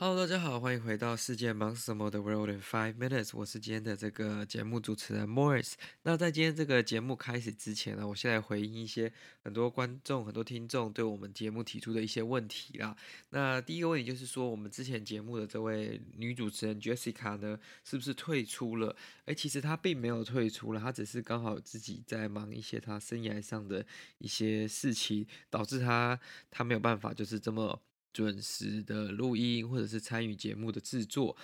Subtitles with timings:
[0.00, 3.30] Hello，大家好，欢迎回到世界忙什么的 World in Five Minutes。
[3.32, 5.72] 我是今天的这个节目主持人 Morris。
[6.04, 9.12] 那在今天这个节目开始之前呢，我现在回应一些
[9.42, 12.96] 很多观众、很多听众对我们节目提出的一些问题啦。
[13.30, 18.94] 那第一个问题就是说，我们之前节目的这位女主持人 Jessica 呢，是不是退出了？
[19.24, 23.84] 诶，其实她并没有退出了，她只是刚好自己在忙一些她生涯上的
[24.18, 26.20] 一些事情，导致她
[26.52, 27.82] 她没有办法就是这么。
[28.18, 31.36] 准时的录音，或者是参与节目的制作，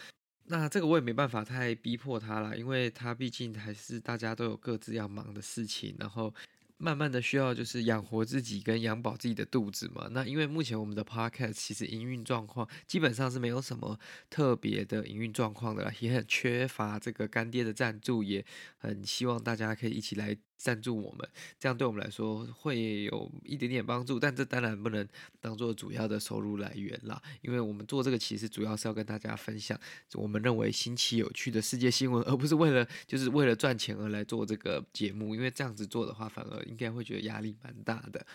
[0.47, 6.35] 那这个我也没办法太逼迫他啦，因为他毕竟还是大家都有各自要忙的事情，然后
[6.79, 10.09] 慢慢的需要就是养活自己跟养饱自己的肚子嘛。
[10.11, 13.97] 那因为目前我们的 podcast 其实营运状况基本上是没有什么
[14.29, 18.45] 特别的营运状况的啦，也很缺乏这个干爹的赞助，也
[18.79, 20.37] 很希望大家可以一起来。
[20.65, 21.29] 赞助我们，
[21.61, 25.07] 这样对我们来说会有一点点帮助，但这当然不能
[25.39, 27.21] 当做主要的收入来源啦。
[27.43, 29.79] 因为我们做这个其实主要是要跟大家分享
[30.15, 35.35] 我们认为新奇有趣的世界新闻，而不是为了就是为了赚钱而来做这个节目。
[35.35, 38.27] 因为这样子做的话，反而应该会觉得压力蛮大的。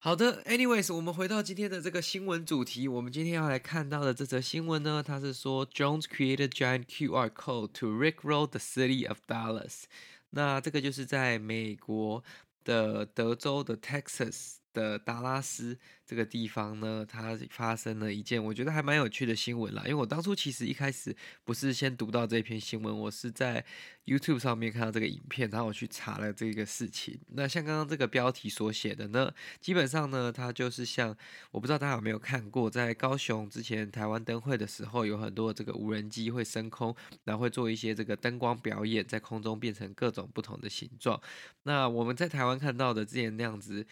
[0.00, 9.84] 好的，anyways，我们回到今天的这个新闻主题，我们今天要来看到的这则新闻呢，它是说 Jones created giant QR code to rickroll the city of Dallas。
[10.30, 12.22] 那这个就是在美国
[12.64, 15.76] 的德州的 Texas 的达拉斯。
[16.08, 19.82] 这个地方呢，它发生了一件我觉得还蛮有趣的新闻啦。
[19.84, 21.14] 因为我当初其实一开始
[21.44, 23.62] 不是先读到这篇新闻，我是在
[24.06, 27.20] YouTube 上面看到这个影片，然后我去查了这个事情。
[27.34, 29.30] 那像刚刚这个标题所写的呢，
[29.60, 31.14] 基本上呢，它就是像
[31.50, 41.20] 我不知道大家有没有看过，在高雄之前台湾灯会的时候，有很多这个无人机会升空，然后会做一些这个灯光表演，在空中变成各种不同的形状。
[41.64, 43.86] 那我们在台湾看到的之前那样子。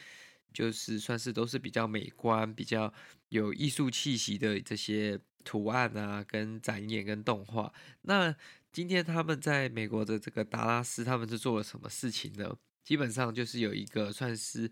[0.56, 2.90] 就是算是都是比较美观、比较
[3.28, 7.70] 有艺术气息的这些图案啊，跟展演跟动画。
[8.02, 8.34] 那
[8.72, 12.56] 今天他们在美国的这个达拉斯，他们是做了什么事情呢？
[12.82, 14.70] 基本上就是有一个算是，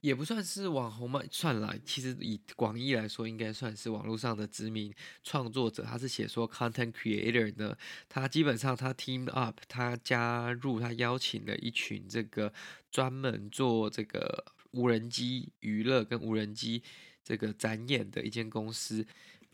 [0.00, 4.94] 也不算是网红嘛，算来其实以广义来说，应该算是网络上的知名
[5.24, 5.82] 创作者。
[5.82, 7.76] 他是写说 content creator 呢，
[8.08, 12.52] 他基本上他 team up，他加入，他邀请了一群这个
[12.92, 14.44] 专门做这个。
[14.76, 16.82] 无人机娱乐跟无人机
[17.24, 19.06] 这个展演的一间公司，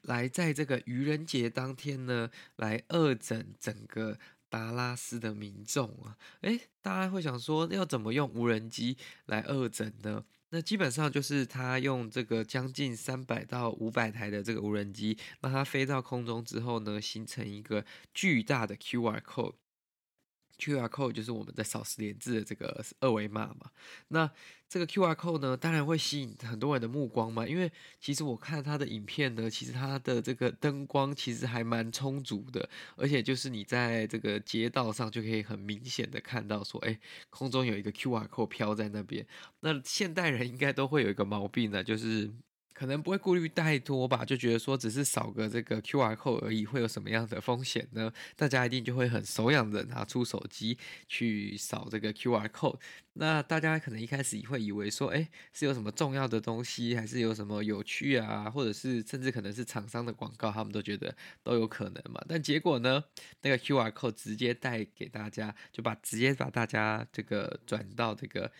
[0.02, 4.18] 来在这个愚人节当天呢，来恶整整个
[4.48, 6.18] 达拉斯的民众啊！
[6.42, 10.24] 诶，大家会想说，要怎么用无人机来恶整呢？
[10.50, 19.54] 那基本上就是他用这个将近三百到五百台的这个无人机，让它飞到空中之后呢，形成一个巨大的 QR code。
[20.58, 23.70] QR code 就是我们在扫实联制的这个二维码嘛，
[24.08, 24.30] 那
[24.68, 27.70] 这个 QR code 呢，当然会吸引很多人的目光嘛，因为
[28.00, 36.98] 其实我看他的影片呢，其实他的这个灯光其实还蛮充足的，而且就是你在这个街道上就可以很明显的看到说，哎，
[37.30, 39.26] 空中有一个 QR code 飘在那边。
[39.60, 42.30] 那现代人应该都会有一个毛病呢，就是。
[42.72, 48.12] 可能不会顾虑太多吧，就觉得说只是扫个这个 QR code 而已，会有什么样的风险呢？
[48.36, 50.76] 大家一定就会很手痒的拿出手机
[51.08, 52.78] 去扫这个 QR code。
[53.14, 62.24] 那大家可能一开始会以为说，哎，是有什么重要的东西，还是有什么有趣啊，或者是甚至可能是厂商的广告，他们都觉得都有可能嘛。
[62.26, 63.04] 但结果呢，
[63.42, 68.50] 那个 QR code 直接带给大家，就把直接把大家这个转到这个。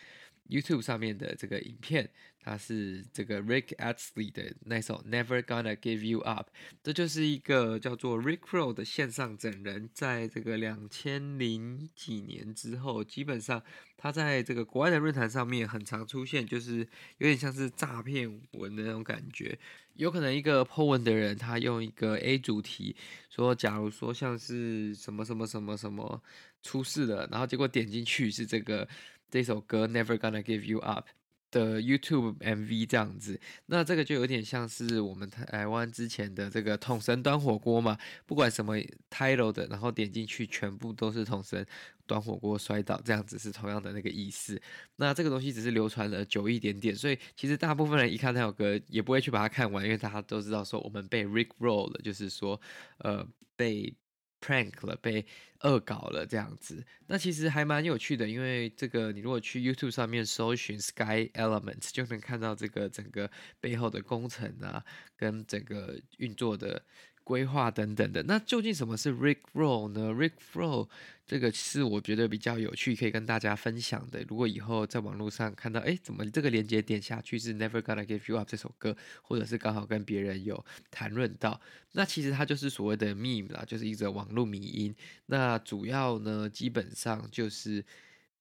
[0.49, 2.09] YouTube 上面的这个影片，
[2.39, 6.49] 它是这个 Rick Astley 的那首 Never Gonna Give You Up，
[6.83, 13.63] 这就是一个叫做 Rickroll 的线上整人，在这个两千零几年之后，基本上
[13.95, 16.79] 他在这个国外的论坛上面很常出现，就是
[17.19, 19.57] 有点像是诈骗文的那种感觉。
[19.93, 22.95] 有可能一个 po 文的人，他用一个 A 主题
[23.29, 26.21] 说，假如说像是什么什么什么什么
[26.61, 28.87] 出事了，然后结果点进去是这个。
[29.33, 31.07] 这首歌 Never Gonna Give You Up，
[31.49, 37.97] 的 YouTube MV 这样子，那这个就有点像是我们台湾之前的这个统神端火锅嘛，
[38.27, 38.77] 不管什么
[39.09, 41.65] title 的，然后点进去全部都是统神
[42.05, 44.61] 端火锅摔倒这样子，是同样的那个意思。
[44.97, 52.61] 那这个东西只是流传了久一点点，所以其实大部分人一看那首歌也不会去把它看完，因为大家都知道说我们被 Rick Roll 了，就是说
[52.99, 53.95] 呃被。
[54.43, 55.25] Prank 了，被
[55.61, 63.29] 恶搞了这样子，那其实还蛮有趣的，因为这个你如果去 YouTube 上面搜寻 Sky Elements，就能看到这个整个
[63.61, 64.83] 背后的工程啊，
[65.15, 66.83] 跟整个运作的。
[67.23, 70.89] 规划等等的，那究竟什么是 Rick Roll 呢？Rick Roll
[71.25, 74.21] 这个是我觉得比较有趣，可以跟大家分享的。
[74.27, 81.59] 如果以后在网络上看到，哎，怎么这个链接点下去是 Never Gonna Give You Up 这首歌，或者是刚好跟别人有谈论到，
[81.93, 84.93] 那其实它就是所谓的 meme 啦，就是一则网络迷因。
[85.27, 87.85] 那主要呢，基本上就是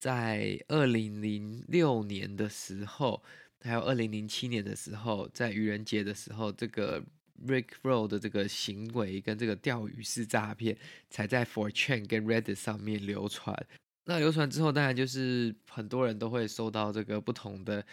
[0.00, 3.22] 在二零零六年的时候，
[3.60, 7.04] 还有二零零七年的时候，在愚人节的时候，这个。
[7.46, 10.76] Rick Roll 的这个行为跟这个钓鱼式诈骗，
[11.10, 13.54] 才在 4chan 跟 Reddit 上面流传。
[14.04, 17.84] 那流传之后，当然就是很多人都会收到这个不同的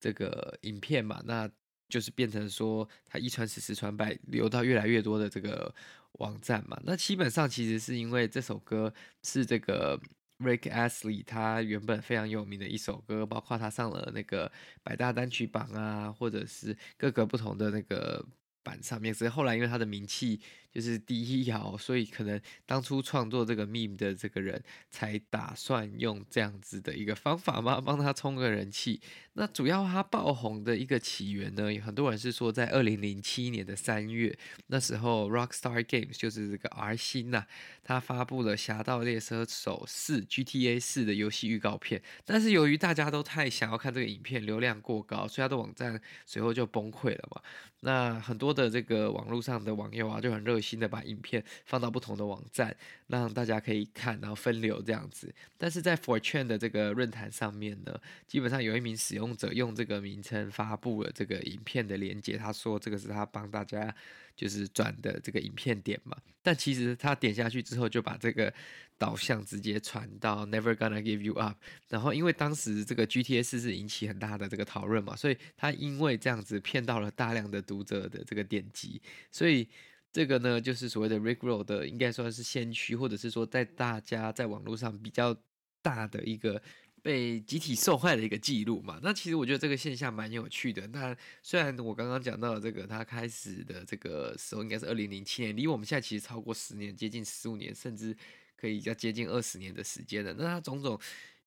[0.00, 1.46] 这个影片嘛，那
[1.90, 5.74] 就是变成说他一传十，十传百，流到越来越多的这个
[6.12, 6.80] 网站嘛。
[6.84, 10.00] 那基本上其实是因为这首歌是这个
[10.38, 14.50] Rick Astley 他原本非常有名的一首歌，包括他上了那个
[14.82, 18.24] 百大单曲榜啊，或者是各个不同的那个。
[18.62, 20.40] 版上面，所以后来因为他的名气
[20.72, 29.00] 就是第一摇，所以可能当初创作这个 meme 的这个人才打算用这样子的一个方法嘛，帮他冲个人气。
[29.34, 37.46] 那主要他爆红的一个起源呢，有很多人是说在二零零七年的三月，那时候 Rockstar Games 就是这个 R 星呐、啊，
[37.84, 47.40] 他发布了《侠盗猎车手四》GTA 四的游戏预告片，但是由于大家都太想要看这个影片，流量过高，所以他的网站随后就崩溃了嘛。
[47.80, 52.76] 那很多的这个网络上的网友啊，就很热心的把影片放到不同的网站，
[53.06, 55.32] 让大家可以看，然后分流这样子。
[55.56, 63.94] 但是在 4chan 的这个论坛上面呢，基本上有一名使用者用这个名称发布了这个影片的连接，他说这个是他帮大家。
[64.38, 68.54] 就是转的这个影片点嘛，但其实他点下去之后，就把这个
[68.96, 71.56] 导向直接传到 Never Gonna Give You Up。
[71.88, 79.00] 然后因为当时这个 GTA 四是引起很大的这个讨论嘛，所以他因为这样子骗到了大量的读者的这个点击，
[79.30, 79.68] 所以
[80.10, 85.36] 这个呢就是所谓的 Rick Roll 的应该算是先驱，或者是说在大家在网络上比较
[85.82, 86.60] 大的一个。
[87.00, 90.84] 被集体受害的一个记录嘛，那其实我觉得这个现象蛮有趣的。
[90.88, 98.14] 那虽然我刚刚讲到的这个，他开始的这个时候应该是二零零七年，离我们现在其实超过十年，接近十五年，甚至
[98.56, 100.34] 可以要接近二十年的时间了。
[100.34, 101.00] 那他种种，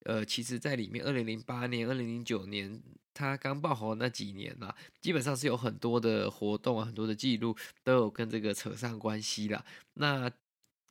[0.04, 2.82] 呃，其实在里面，二零零八年、二零零九年，
[3.12, 9.64] 他刚爆红那几年啦，基本上是有很多的活动啊，很多的记录都有跟这个扯上关系啦。
[9.94, 10.30] 那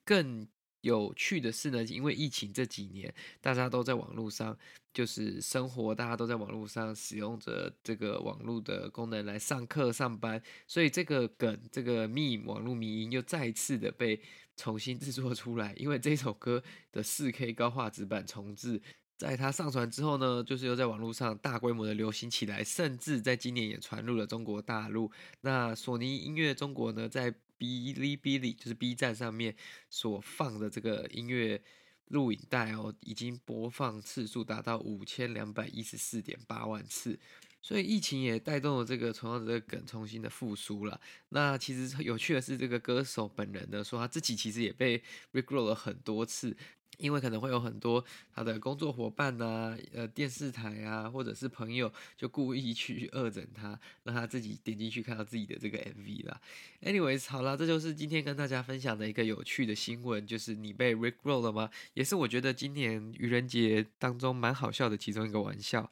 [0.06, 0.48] 更。
[0.82, 4.58] 有趣的是呢，因为疫情这几年，大家都在网络上
[4.92, 14.20] 就是生活，大家都在网络上使用着这个网络的功能来上课、上班，所以这个梗、这个秘网络迷因又再次的被
[14.58, 15.72] 重新制作出来。
[15.78, 18.82] 因为这首歌的 4K 高画质版重制，
[19.22, 25.12] 在它上传之后呢，就是又在网络上大规模的流行起来，甚至在今年也传入了中国大陆。
[25.42, 29.56] 那索尼音乐中国呢，在哔哩哔哩就是 B 站上面
[29.92, 31.62] 所放的这个音乐
[32.08, 37.20] 录影带哦，已经播放次数达到五千两百一十四点八万次，
[37.62, 41.00] 所以疫情也带动了这个同样的梗重新的复苏了。
[41.30, 46.58] 那其实有趣的是，这个歌手本人呢说他自己其实也被 regrow 了很多次。
[47.02, 48.04] 因为可能会有很多
[48.34, 56.40] 他的工作伙伴呐、啊，呃，电视台啊，或者是朋友，就故意去恶整他，让他自己点进去看到自己的这个 MV 啦。
[56.84, 61.70] Anyways，好啦，这就是今天跟大家分享的一个有趣的新闻，就是你被 Rick Roll 了吗？
[61.96, 65.90] 也是我觉得今年愚人节当中蛮好笑的其中一个玩笑。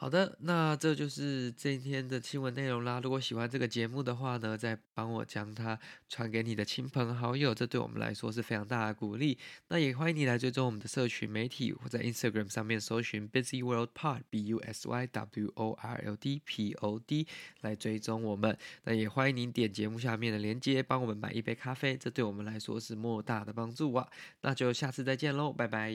[0.00, 3.00] 好的，那这就是今天的新闻内容啦。
[3.02, 5.76] 如果喜欢这个节目的话呢，再帮我将它
[6.08, 9.36] 传给你的亲朋好友，这对我们来说是非常大的鼓励。
[9.66, 16.74] 那也欢迎你来追踪我们的社群媒体，或在 Instagram 上面搜寻 Busy World Pod B U S Y W O R L D P
[16.74, 17.26] O D
[17.62, 18.56] 来追踪我们。
[18.84, 24.06] 那也欢迎您点节目下面的链接，帮我们买一杯咖啡，这对我们来说是莫大的帮助啊。
[24.42, 25.92] 那就下次再见喽，拜拜。